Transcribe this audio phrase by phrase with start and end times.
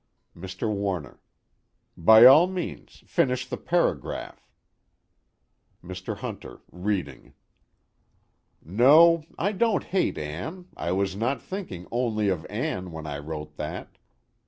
[0.35, 0.73] MR.
[0.75, 1.19] WARNER:
[1.95, 4.49] By all means, finish the paragraph.
[5.83, 6.17] MR.
[6.17, 7.35] HUNTER (reading):"...
[8.79, 13.57] No, I don't hate Ann, I was not thinking only of Ann when I wrote
[13.57, 13.99] that.